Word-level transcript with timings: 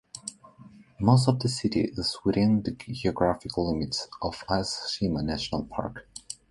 Most 0.99 1.27
of 1.27 1.37
the 1.37 1.47
city 1.47 1.91
is 1.95 2.17
within 2.25 2.63
the 2.63 2.71
geographic 2.71 3.55
limits 3.55 4.07
of 4.23 4.43
Ise-Shima 4.51 5.21
National 5.21 5.63
Park. 5.65 6.07